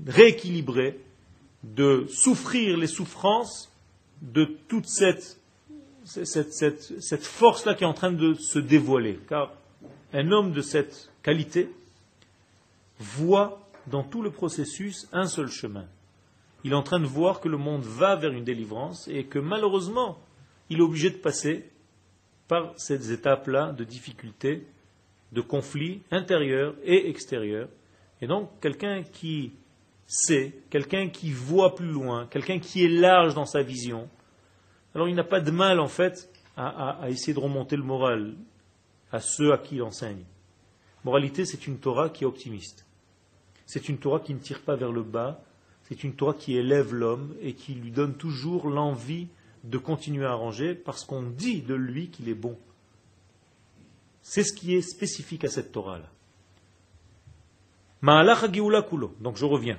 rééquilibrer, 0.07 0.99
de 1.63 2.07
souffrir 2.09 2.77
les 2.77 2.87
souffrances 2.87 3.71
de 4.21 4.45
toute 4.67 4.87
cette 4.87 5.39
cette, 6.05 7.23
force-là 7.23 7.73
qui 7.73 7.83
est 7.83 7.87
en 7.87 7.93
train 7.93 8.11
de 8.11 8.35
se 8.35 8.59
dévoiler. 8.59 9.19
Car 9.27 9.51
un 10.13 10.31
homme 10.31 10.51
de 10.53 10.61
cette 10.61 11.09
qualité 11.23 11.69
voit 12.99 13.64
dans 13.87 14.03
tout 14.03 14.21
le 14.21 14.31
processus 14.31 15.07
un 15.11 15.27
seul 15.27 15.47
chemin. 15.47 15.85
Il 16.63 16.71
est 16.71 16.75
en 16.75 16.83
train 16.83 16.99
de 16.99 17.05
voir 17.05 17.41
que 17.41 17.49
le 17.49 17.57
monde 17.57 17.83
va 17.83 18.15
vers 18.15 18.31
une 18.31 18.43
délivrance 18.43 19.07
et 19.07 19.25
que 19.25 19.39
malheureusement, 19.39 20.17
il 20.69 20.79
est 20.79 20.83
obligé 20.83 21.09
de 21.11 21.17
passer 21.17 21.69
par 22.47 22.73
ces 22.77 23.11
étapes-là 23.11 23.71
de 23.71 23.83
difficultés, 23.83 24.65
de 25.31 25.41
conflits 25.41 26.01
intérieurs 26.11 26.75
et 26.83 27.09
extérieurs. 27.09 27.69
Et 28.21 28.27
donc, 28.27 28.49
quelqu'un 28.61 29.03
qui 29.03 29.53
sait, 30.07 30.53
quelqu'un 30.69 31.09
qui 31.09 31.31
voit 31.31 31.75
plus 31.75 31.91
loin, 31.91 32.27
quelqu'un 32.27 32.59
qui 32.59 32.83
est 32.83 32.89
large 32.89 33.33
dans 33.33 33.45
sa 33.45 33.61
vision, 33.61 34.07
alors 34.93 35.09
il 35.09 35.15
n'a 35.15 35.23
pas 35.23 35.41
de 35.41 35.51
mal, 35.51 35.79
en 35.79 35.87
fait, 35.87 36.29
à, 36.55 37.09
essayer 37.09 37.33
de 37.33 37.39
remonter 37.39 37.75
le 37.75 37.83
moral 37.83 38.33
à 39.11 39.19
ceux 39.19 39.51
à 39.51 39.57
qui 39.57 39.75
il 39.75 39.83
enseigne. 39.83 40.23
Moralité, 41.03 41.45
c'est 41.45 41.67
une 41.67 41.77
Torah 41.77 42.09
qui 42.09 42.23
est 42.23 42.27
optimiste. 42.27 42.85
C'est 43.65 43.89
une 43.89 43.97
Torah 43.97 44.19
qui 44.19 44.33
ne 44.33 44.39
tire 44.39 44.61
pas 44.61 44.75
vers 44.75 44.91
le 44.91 45.03
bas. 45.03 45.41
C'est 45.83 46.03
une 46.03 46.13
Torah 46.13 46.33
qui 46.33 46.57
élève 46.57 46.93
l'homme 46.93 47.35
et 47.41 47.53
qui 47.53 47.73
lui 47.73 47.91
donne 47.91 48.15
toujours 48.15 48.69
l'envie 48.69 49.27
de 49.63 49.77
continuer 49.77 50.25
à 50.25 50.33
ranger 50.33 50.75
parce 50.75 51.03
qu'on 51.05 51.23
dit 51.23 51.61
de 51.61 51.73
lui 51.73 52.09
qu'il 52.09 52.29
est 52.29 52.35
bon. 52.35 52.57
C'est 54.21 54.43
ce 54.43 54.53
qui 54.53 54.75
est 54.75 54.81
spécifique 54.81 55.43
à 55.43 55.49
cette 55.49 55.71
Torah-là. 55.71 56.09
Donc 59.21 59.37
je 59.37 59.45
reviens. 59.45 59.77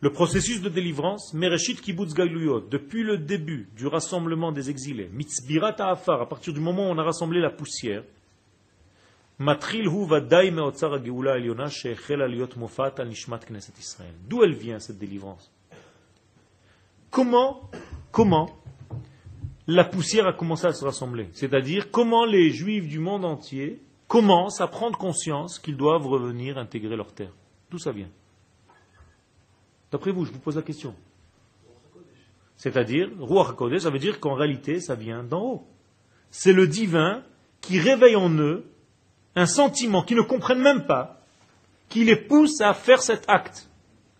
Le 0.00 0.12
processus 0.12 0.60
de 0.60 0.68
délivrance, 0.68 1.32
Mereshit 1.32 1.80
Kibbutz 1.80 2.14
Galuyot, 2.14 2.62
depuis 2.62 3.04
le 3.04 3.18
début 3.18 3.68
du 3.76 3.86
rassemblement 3.86 4.50
des 4.50 4.68
exilés, 4.68 5.08
Mitzbirat 5.12 5.76
Afar, 5.78 6.20
à 6.20 6.28
partir 6.28 6.52
du 6.52 6.58
moment 6.58 6.88
où 6.88 6.90
on 6.90 6.98
a 6.98 7.04
rassemblé 7.04 7.40
la 7.40 7.50
poussière, 7.50 8.02
D'où 14.28 14.42
elle 14.42 14.54
vient 14.54 14.78
cette 14.78 14.98
délivrance 14.98 15.50
Comment, 17.10 17.70
comment 18.10 18.50
la 19.66 19.84
poussière 19.84 20.26
a 20.26 20.32
commencé 20.32 20.66
à 20.66 20.72
se 20.72 20.84
rassembler 20.84 21.28
C'est-à-dire 21.32 21.90
comment 21.90 22.24
les 22.24 22.50
juifs 22.50 22.88
du 22.88 22.98
monde 22.98 23.24
entier 23.24 23.82
commencent 24.08 24.60
à 24.60 24.66
prendre 24.66 24.98
conscience 24.98 25.58
qu'ils 25.58 25.76
doivent 25.76 26.06
revenir 26.06 26.58
intégrer 26.58 26.96
leur 26.96 27.12
terre. 27.12 27.32
D'où 27.70 27.78
ça 27.78 27.92
vient? 27.92 28.10
D'après 29.90 30.10
vous, 30.10 30.24
je 30.24 30.32
vous 30.32 30.38
pose 30.38 30.56
la 30.56 30.62
question. 30.62 30.94
C'est-à-dire, 32.56 33.10
Ruach 33.18 33.50
HaKodesh, 33.50 33.82
ça 33.82 33.90
veut 33.90 33.98
dire 33.98 34.20
qu'en 34.20 34.34
réalité, 34.34 34.80
ça 34.80 34.94
vient 34.94 35.22
d'en 35.22 35.42
haut. 35.42 35.66
C'est 36.30 36.52
le 36.52 36.66
divin 36.66 37.22
qui 37.60 37.78
réveille 37.78 38.16
en 38.16 38.30
eux 38.30 38.71
un 39.34 39.46
sentiment 39.46 40.02
qu'ils 40.02 40.16
ne 40.16 40.22
comprennent 40.22 40.62
même 40.62 40.86
pas, 40.86 41.20
qui 41.88 42.04
les 42.04 42.16
pousse 42.16 42.60
à 42.60 42.74
faire 42.74 43.02
cet 43.02 43.28
acte 43.28 43.68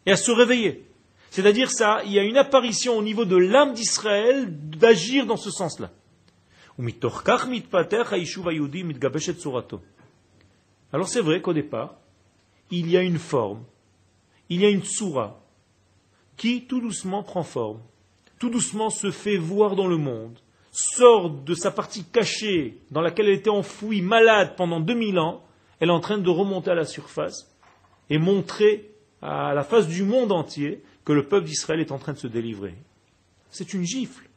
et 0.06 0.12
à 0.12 0.16
se 0.16 0.30
réveiller. 0.30 0.86
C'est-à-dire 1.30 1.70
ça, 1.70 2.02
il 2.04 2.12
y 2.12 2.18
a 2.18 2.24
une 2.24 2.36
apparition 2.36 2.98
au 2.98 3.02
niveau 3.02 3.24
de 3.24 3.36
l'âme 3.36 3.72
d'Israël 3.72 4.48
d'agir 4.50 5.26
dans 5.26 5.38
ce 5.38 5.50
sens-là. 5.50 5.90
Alors 10.92 11.08
c'est 11.08 11.20
vrai 11.20 11.40
qu'au 11.40 11.52
départ, 11.54 11.94
il 12.70 12.90
y 12.90 12.96
a 12.96 13.02
une 13.02 13.18
forme, 13.18 13.62
il 14.48 14.60
y 14.60 14.66
a 14.66 14.70
une 14.70 14.82
tsura, 14.82 15.40
qui 16.36 16.66
tout 16.66 16.80
doucement 16.80 17.22
prend 17.22 17.42
forme, 17.42 17.80
tout 18.38 18.50
doucement 18.50 18.90
se 18.90 19.10
fait 19.10 19.36
voir 19.36 19.76
dans 19.76 19.86
le 19.86 19.96
monde, 19.96 20.38
sort 20.72 21.30
de 21.30 21.54
sa 21.54 21.70
partie 21.70 22.04
cachée 22.04 22.78
dans 22.90 23.02
laquelle 23.02 23.28
elle 23.28 23.36
était 23.36 23.50
enfouie, 23.50 24.00
malade 24.00 24.54
pendant 24.56 24.80
2000 24.80 25.18
ans, 25.18 25.44
elle 25.78 25.90
est 25.90 25.92
en 25.92 26.00
train 26.00 26.18
de 26.18 26.30
remonter 26.30 26.70
à 26.70 26.74
la 26.74 26.86
surface 26.86 27.54
et 28.08 28.18
montrer 28.18 28.90
à 29.20 29.54
la 29.54 29.62
face 29.62 29.86
du 29.86 30.02
monde 30.02 30.32
entier 30.32 30.82
que 31.04 31.12
le 31.12 31.28
peuple 31.28 31.46
d'Israël 31.46 31.80
est 31.80 31.92
en 31.92 31.98
train 31.98 32.14
de 32.14 32.18
se 32.18 32.26
délivrer. 32.26 32.74
C'est 33.50 33.74
une 33.74 33.84
gifle. 33.84 34.28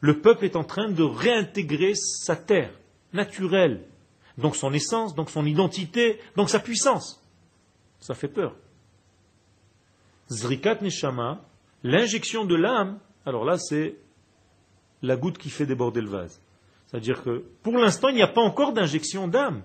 Le 0.00 0.20
peuple 0.20 0.44
est 0.44 0.56
en 0.56 0.64
train 0.64 0.90
de 0.90 1.02
réintégrer 1.02 1.94
sa 1.94 2.36
terre 2.36 2.72
naturelle, 3.12 3.84
donc 4.38 4.56
son 4.56 4.72
essence, 4.72 5.14
donc 5.14 5.30
son 5.30 5.46
identité, 5.46 6.18
donc 6.36 6.50
sa 6.50 6.58
puissance. 6.58 7.22
Ça 8.00 8.14
fait 8.14 8.28
peur. 8.28 8.54
Zrikat 10.30 10.78
Neshama, 10.80 11.44
l'injection 11.82 12.44
de 12.44 12.54
l'âme, 12.54 12.98
alors 13.26 13.44
là 13.44 13.58
c'est 13.58 13.96
la 15.03 15.15
goutte 15.15 15.37
qui 15.37 15.49
fait 15.49 15.65
déborder 15.65 16.01
le 16.01 16.09
vase. 16.09 16.41
C'est-à-dire 16.87 17.23
que 17.23 17.43
pour 17.63 17.77
l'instant 17.77 18.09
il 18.09 18.15
n'y 18.15 18.21
a 18.21 18.27
pas 18.27 18.41
encore 18.41 18.73
d'injection 18.73 19.27
d'âme. 19.27 19.61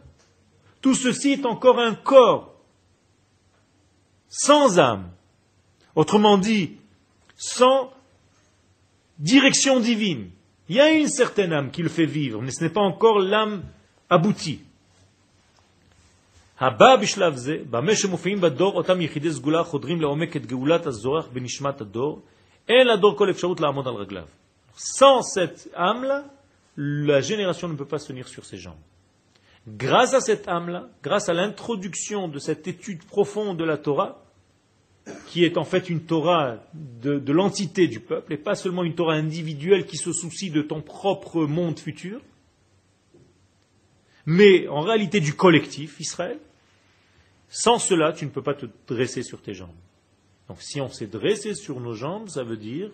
Tout 0.81 0.95
ceci 0.95 1.33
est 1.33 1.47
encore 1.47 1.79
un 1.79 1.95
corps 1.95 2.55
sans 4.29 4.79
âme. 4.79 5.11
Autrement 5.95 6.39
dit, 6.39 6.73
sans 7.37 7.93
direction 9.19 9.81
divine. 9.81 10.31
Il 10.69 10.77
y 10.77 10.81
a 10.81 10.91
une 10.91 11.09
certaine 11.09 11.53
âme 11.53 11.71
qui 11.71 11.83
le 11.83 11.89
fait 11.89 12.07
vivre, 12.07 12.43
mais 12.43 12.51
ce 12.51 12.65
n'est 12.65 12.71
pas 12.71 12.81
encore 12.81 13.19
l'âme 13.21 13.63
aboutie. 14.11 14.61
הבא 16.61 16.97
בשלב 16.97 17.37
זה, 17.37 17.57
במה 17.71 17.97
שמופיעים 17.97 18.41
בדור 18.41 18.77
אותם 18.77 19.01
יחידי 19.01 19.33
סגולה 19.33 19.65
חודרים 19.65 20.01
לעומק 20.01 20.37
את 20.37 20.47
גאולת 20.47 20.87
הזורח 20.87 21.27
בנשמת 21.33 21.81
הדור, 21.81 22.23
אין 22.69 22.87
לדור 22.87 23.19
כל 23.19 23.31
אפשרות 23.31 23.61
לעמוד 23.61 23.89
על 23.89 23.95
רגליו. 23.95 24.25
Sans 24.82 25.24
cette 25.24 25.70
âme-là, 25.76 26.24
la 26.78 27.20
génération 27.20 27.68
ne 27.68 27.76
peut 27.76 27.84
pas 27.84 28.00
se 28.00 28.08
tenir 28.08 28.30
sur 28.30 28.46
ses 28.46 28.58
jambes. 28.58 28.80
Grâce 29.68 30.14
à 30.14 30.22
cette 30.22 30.48
âme-là, 30.48 30.88
grâce 31.04 31.28
à 31.28 31.34
l'introduction 31.34 32.30
de 32.30 32.40
cette 32.40 32.66
étude 32.66 33.04
profonde 33.04 33.58
de 33.58 33.66
la 33.66 33.78
Torah, 33.78 34.24
qui 35.28 35.44
est 35.44 35.58
en 35.58 35.66
fait 35.66 35.90
une 35.90 36.06
Torah 36.06 36.64
de, 36.74 37.20
de 37.20 37.34
l'entité 37.34 37.90
du 37.90 38.00
peuple, 38.00 38.32
et 38.32 38.38
pas 38.38 38.56
seulement 38.56 38.86
une 38.86 38.96
Torah 38.96 39.16
individuelle 39.16 39.86
qui 39.86 39.98
se 39.98 40.14
soucie 40.14 40.50
de 40.50 40.62
ton 40.62 40.82
propre 40.82 41.42
monde 41.42 41.78
futur, 41.78 42.22
mais 44.26 44.66
en 44.70 44.80
réalité 44.80 45.20
du 45.20 45.34
collectif 45.34 46.00
Israël, 46.00 46.40
sans 47.50 47.80
cela, 47.80 48.14
tu 48.14 48.26
ne 48.26 48.30
peux 48.30 48.44
pas 48.44 48.54
te 48.54 48.68
dresser 48.88 49.24
sur 49.24 49.42
tes 49.42 49.54
jambes. 49.54 49.76
Donc 50.48 50.62
si 50.62 50.80
on 50.80 50.88
s'est 50.88 51.08
dressé 51.08 51.54
sur 51.54 51.82
nos 51.82 51.96
jambes, 51.96 52.30
ça 52.30 52.44
veut 52.44 52.56
dire 52.56 52.92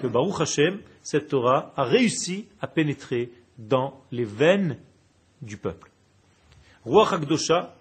que 0.00 0.06
Baruch 0.06 0.40
Hashem, 0.40 0.78
cette 1.02 1.28
Torah, 1.28 1.72
a 1.76 1.84
réussi 1.84 2.46
à 2.60 2.66
pénétrer 2.66 3.30
dans 3.58 4.00
les 4.12 4.24
veines 4.24 4.76
du 5.42 5.56
peuple. 5.56 5.90
Ruach 6.84 7.12
HaKdosha, 7.12 7.74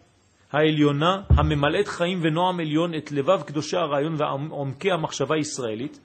העליונה, 0.51 1.21
הממלאת 1.29 1.87
חיים 1.87 2.19
ונועם 2.21 2.59
עליון 2.59 2.95
את 2.95 3.11
לבב 3.11 3.41
קדושי 3.41 3.77
הרעיון 3.77 4.15
ועומקי 4.17 4.91
המחשבה 4.91 5.35
הישראלית, 5.35 5.99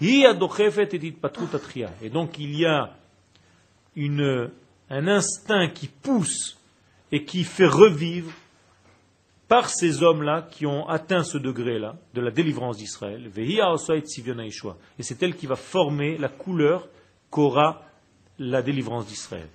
היא 0.00 0.28
הדוחפת 0.28 0.94
את 0.94 1.00
התפתחות 1.02 1.54
התחייה. 1.54 1.88
Et 2.02 2.10
donc 2.10 2.38
il 2.38 2.60
y 2.60 2.66
a 2.66 2.94
une, 3.96 4.50
un 4.90 5.08
instinct 5.08 5.68
qui 5.74 5.88
pousse 5.88 6.56
et 7.10 7.24
qui 7.24 7.42
fait 7.44 7.66
revivre 7.66 8.30
par 9.47 9.69
ces 9.69 10.03
hommes-là 10.03 10.47
qui 10.49 10.65
ont 10.65 10.87
atteint 10.87 11.23
ce 11.23 11.37
degré-là 11.37 11.95
de 12.13 12.21
la 12.21 12.31
délivrance 12.31 12.77
d'Israël, 12.77 13.29
et 13.37 15.03
c'est 15.03 15.23
elle 15.23 15.35
qui 15.35 15.47
va 15.47 15.55
former 15.55 16.17
la 16.17 16.29
couleur 16.29 16.87
qu'aura 17.29 17.83
la 18.39 18.61
délivrance 18.61 19.05
d'Israël. 19.07 19.47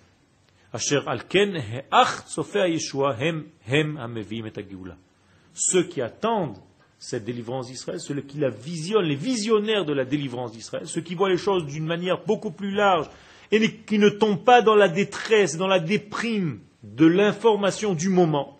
Ceux 5.55 5.83
qui 5.85 6.01
attendent 6.03 6.59
cette 6.99 7.25
délivrance 7.25 7.69
d'Israël, 7.69 8.01
ceux 8.01 8.21
qui 8.21 8.39
la 8.39 8.51
visionnent, 8.51 9.05
les 9.05 9.15
visionnaires 9.15 9.85
de 9.85 9.93
la 9.93 10.05
délivrance 10.05 10.53
d'Israël, 10.53 10.87
ceux 10.87 11.01
qui 11.01 11.15
voient 11.15 11.31
les 11.31 11.39
choses 11.39 11.65
d'une 11.67 11.87
manière 11.87 12.25
beaucoup 12.25 12.51
plus 12.51 12.73
large 12.73 13.09
et 13.51 13.77
qui 13.77 13.99
ne 13.99 14.11
tombent 14.11 14.45
pas 14.45 14.63
dans 14.63 14.75
la 14.75 14.89
détresse, 14.89 15.57
dans 15.57 15.69
la 15.69 15.81
déprime 15.81 16.61
de 16.83 17.07
l'information 17.07 17.95
du 17.95 18.09
moment, 18.09 18.58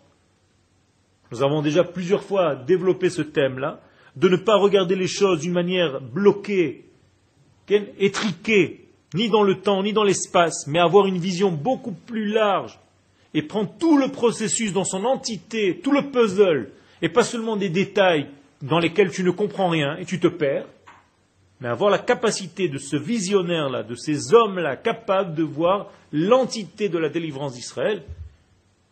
nous 1.31 1.43
avons 1.43 1.61
déjà 1.61 1.83
plusieurs 1.83 2.23
fois 2.23 2.55
développé 2.55 3.09
ce 3.09 3.21
thème-là, 3.21 3.81
de 4.15 4.29
ne 4.29 4.37
pas 4.37 4.57
regarder 4.57 4.95
les 4.95 5.07
choses 5.07 5.41
d'une 5.41 5.53
manière 5.53 6.01
bloquée, 6.01 6.85
étriquée, 7.69 8.87
ni 9.13 9.29
dans 9.29 9.43
le 9.43 9.55
temps, 9.55 9.83
ni 9.83 9.93
dans 9.93 10.03
l'espace, 10.03 10.65
mais 10.67 10.79
avoir 10.79 11.05
une 11.05 11.19
vision 11.19 11.51
beaucoup 11.51 11.91
plus 11.91 12.25
large 12.25 12.79
et 13.33 13.43
prendre 13.43 13.71
tout 13.79 13.97
le 13.97 14.09
processus 14.09 14.73
dans 14.73 14.83
son 14.83 15.05
entité, 15.05 15.79
tout 15.83 15.91
le 15.91 16.09
puzzle, 16.09 16.71
et 17.01 17.09
pas 17.09 17.23
seulement 17.23 17.55
des 17.55 17.69
détails 17.69 18.27
dans 18.61 18.79
lesquels 18.79 19.11
tu 19.11 19.23
ne 19.23 19.31
comprends 19.31 19.69
rien 19.69 19.97
et 19.97 20.05
tu 20.05 20.19
te 20.19 20.27
perds, 20.27 20.65
mais 21.61 21.67
avoir 21.67 21.89
la 21.89 21.99
capacité 21.99 22.67
de 22.67 22.77
ce 22.77 22.95
visionnaire-là, 22.95 23.83
de 23.83 23.95
ces 23.95 24.33
hommes-là, 24.33 24.77
capables 24.77 25.35
de 25.35 25.43
voir 25.43 25.91
l'entité 26.11 26.89
de 26.89 26.97
la 26.97 27.09
délivrance 27.09 27.53
d'Israël, 27.53 28.03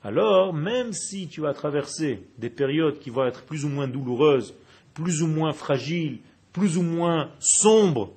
alors 0.04 0.54
même 0.54 0.94
si 0.94 1.28
tu 1.28 1.42
vas 1.42 1.54
traverser 1.54 2.22
des 2.38 2.50
périodes 2.50 3.00
qui 3.00 3.10
vont 3.10 3.26
être 3.26 3.44
plus 3.44 3.66
ou 3.66 3.70
moins 3.70 3.88
douloureuses, 3.88 4.54
plus 4.94 5.22
ou 5.22 5.28
moins 5.28 5.54
fragiles, 5.54 6.20
plus 6.54 6.78
ou 6.78 6.82
moins 6.82 7.32
sombres, 7.40 8.14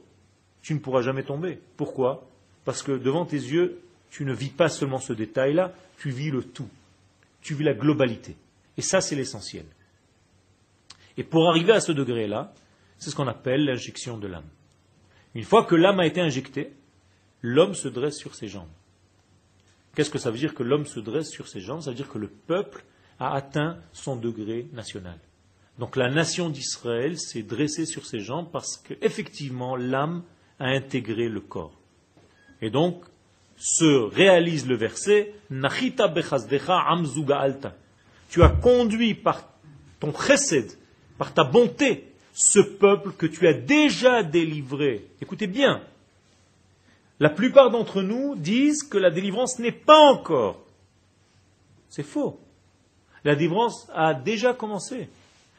tu 0.62 0.74
ne 0.74 0.78
pourras 0.78 1.02
jamais 1.02 1.22
tomber. 1.22 1.60
Pourquoi? 1.76 2.28
Parce 2.64 2.82
que 2.82 2.92
devant 2.92 3.24
tes 3.24 3.36
yeux, 3.36 3.80
tu 4.10 4.24
ne 4.24 4.32
vis 4.32 4.50
pas 4.50 4.68
seulement 4.68 4.98
ce 4.98 5.12
détail-là, 5.12 5.72
tu 5.98 6.10
vis 6.10 6.30
le 6.30 6.42
tout. 6.42 6.68
Tu 7.42 7.54
vis 7.54 7.64
la 7.64 7.74
globalité. 7.74 8.36
Et 8.76 8.82
ça, 8.82 9.00
c'est 9.00 9.16
l'essentiel. 9.16 9.64
Et 11.16 11.24
pour 11.24 11.48
arriver 11.48 11.72
à 11.72 11.80
ce 11.80 11.92
degré-là, 11.92 12.52
c'est 12.98 13.10
ce 13.10 13.16
qu'on 13.16 13.28
appelle 13.28 13.64
l'injection 13.64 14.18
de 14.18 14.26
l'âme. 14.26 14.48
Une 15.34 15.44
fois 15.44 15.64
que 15.64 15.74
l'âme 15.74 16.00
a 16.00 16.06
été 16.06 16.20
injectée, 16.20 16.72
l'homme 17.42 17.74
se 17.74 17.88
dresse 17.88 18.16
sur 18.16 18.34
ses 18.34 18.48
jambes. 18.48 18.68
Qu'est-ce 19.94 20.10
que 20.10 20.18
ça 20.18 20.30
veut 20.30 20.38
dire 20.38 20.54
que 20.54 20.62
l'homme 20.62 20.86
se 20.86 21.00
dresse 21.00 21.30
sur 21.30 21.48
ses 21.48 21.60
jambes 21.60 21.82
Ça 21.82 21.90
veut 21.90 21.96
dire 21.96 22.08
que 22.08 22.18
le 22.18 22.28
peuple 22.28 22.84
a 23.18 23.34
atteint 23.34 23.78
son 23.92 24.16
degré 24.16 24.68
national. 24.72 25.18
Donc 25.78 25.96
la 25.96 26.10
nation 26.10 26.50
d'Israël 26.50 27.18
s'est 27.18 27.42
dressée 27.42 27.86
sur 27.86 28.06
ses 28.06 28.20
jambes 28.20 28.48
parce 28.52 28.76
qu'effectivement 28.76 29.76
l'âme 29.76 30.22
a 30.58 30.66
intégré 30.66 31.28
le 31.28 31.40
corps. 31.40 31.78
Et 32.60 32.70
donc 32.70 33.02
se 33.56 33.84
réalise 34.14 34.66
le 34.66 34.76
verset 34.76 35.34
Nachita 35.50 36.12
alta. 37.30 37.76
Tu 38.30 38.42
as 38.42 38.48
conduit 38.48 39.14
par 39.14 39.52
ton 39.98 40.12
chesed, 40.12 40.78
par 41.18 41.34
ta 41.34 41.44
bonté, 41.44 42.14
ce 42.32 42.60
peuple 42.60 43.12
que 43.12 43.26
tu 43.26 43.46
as 43.46 43.52
déjà 43.52 44.22
délivré. 44.22 45.06
Écoutez 45.20 45.46
bien, 45.46 45.82
la 47.20 47.28
plupart 47.28 47.70
d'entre 47.70 48.00
nous 48.02 48.34
disent 48.34 48.82
que 48.82 48.96
la 48.98 49.10
délivrance 49.10 49.58
n'est 49.58 49.72
pas 49.72 49.98
encore 49.98 50.64
C'est 51.90 52.02
faux. 52.02 52.40
La 53.24 53.34
délivrance 53.34 53.90
a 53.94 54.14
déjà 54.14 54.54
commencé. 54.54 55.08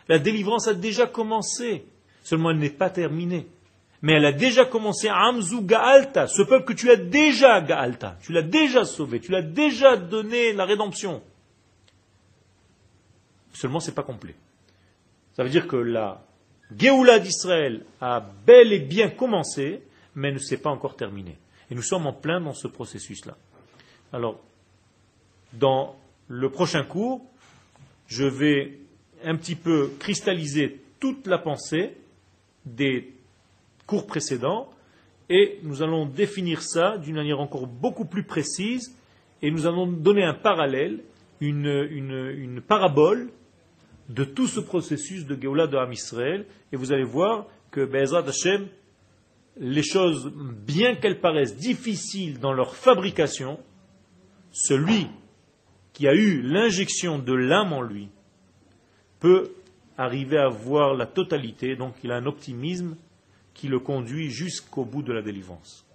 La 0.07 0.17
délivrance 0.17 0.67
a 0.67 0.73
déjà 0.73 1.05
commencé. 1.05 1.85
Seulement 2.23 2.49
elle 2.49 2.57
n'est 2.57 2.69
pas 2.71 2.89
terminée. 2.89 3.45
Mais 4.01 4.13
elle 4.13 4.25
a 4.25 4.31
déjà 4.31 4.65
commencé 4.65 5.07
Amzu 5.07 5.61
Gaalta, 5.61 6.25
ce 6.25 6.41
peuple 6.41 6.65
que 6.65 6.73
tu 6.73 6.89
as 6.89 6.95
déjà 6.95 7.61
Gaalta. 7.61 8.17
Tu 8.23 8.33
l'as 8.33 8.41
déjà 8.41 8.83
sauvé, 8.83 9.19
tu 9.19 9.31
l'as 9.31 9.43
déjà 9.43 9.95
donné 9.95 10.53
la 10.53 10.65
rédemption. 10.65 11.21
Seulement 13.53 13.79
c'est 13.79 13.93
pas 13.93 14.01
complet. 14.01 14.33
Ça 15.35 15.43
veut 15.43 15.49
dire 15.49 15.67
que 15.67 15.75
la 15.75 16.23
Géoula 16.75 17.19
d'Israël 17.19 17.85
a 17.99 18.19
bel 18.19 18.73
et 18.73 18.79
bien 18.79 19.09
commencé, 19.09 19.83
mais 20.15 20.31
ne 20.31 20.39
s'est 20.39 20.57
pas 20.57 20.71
encore 20.71 20.95
terminée. 20.95 21.37
Et 21.71 21.75
nous 21.75 21.81
sommes 21.81 22.05
en 22.05 22.13
plein 22.13 22.41
dans 22.41 22.53
ce 22.53 22.67
processus-là. 22.67 23.37
Alors, 24.11 24.41
dans 25.53 25.95
le 26.27 26.49
prochain 26.49 26.83
cours, 26.83 27.21
je 28.07 28.25
vais 28.25 28.77
un 29.23 29.37
petit 29.37 29.55
peu 29.55 29.89
cristalliser 29.97 30.81
toute 30.99 31.27
la 31.27 31.37
pensée 31.37 31.95
des 32.65 33.13
cours 33.87 34.05
précédents 34.05 34.69
et 35.29 35.59
nous 35.63 35.81
allons 35.81 36.05
définir 36.05 36.61
ça 36.61 36.97
d'une 36.97 37.15
manière 37.15 37.39
encore 37.39 37.67
beaucoup 37.67 38.05
plus 38.05 38.23
précise 38.23 38.93
et 39.41 39.49
nous 39.49 39.65
allons 39.65 39.87
donner 39.87 40.23
un 40.23 40.33
parallèle, 40.33 40.99
une, 41.39 42.61
parabole 42.67 43.29
de 44.09 44.25
tout 44.25 44.47
ce 44.47 44.59
processus 44.59 45.25
de 45.25 45.41
Géoula 45.41 45.67
de 45.67 45.77
Ham 45.77 45.93
Israël 45.93 46.45
et 46.71 46.75
vous 46.75 46.91
allez 46.91 47.05
voir 47.05 47.47
que 47.71 47.85
Be'ezrat 47.85 48.27
Hashem, 48.27 48.67
les 49.57 49.83
choses, 49.83 50.31
bien 50.35 50.95
qu'elles 50.95 51.19
paraissent 51.19 51.57
difficiles 51.57 52.39
dans 52.39 52.53
leur 52.53 52.75
fabrication, 52.75 53.59
celui 54.51 55.07
qui 55.93 56.07
a 56.07 56.13
eu 56.13 56.41
l'injection 56.41 57.19
de 57.19 57.33
l'âme 57.33 57.73
en 57.73 57.81
lui 57.81 58.09
peut 59.19 59.51
arriver 59.97 60.37
à 60.37 60.47
voir 60.47 60.95
la 60.95 61.05
totalité, 61.05 61.75
donc 61.75 61.95
il 62.03 62.11
a 62.11 62.15
un 62.15 62.25
optimisme 62.25 62.95
qui 63.53 63.67
le 63.67 63.79
conduit 63.79 64.29
jusqu'au 64.29 64.85
bout 64.85 65.03
de 65.03 65.13
la 65.13 65.21
délivrance. 65.21 65.85